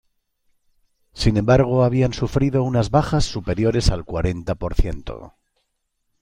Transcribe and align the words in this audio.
Sin 1.13 1.37
embargo, 1.37 1.83
habían 1.83 2.11
sufrido 2.11 2.63
unas 2.63 2.89
bajas 2.89 3.23
superiores 3.23 3.91
al 3.91 4.03
cuarenta 4.03 4.55
por 4.55 4.73
ciento. 4.73 5.35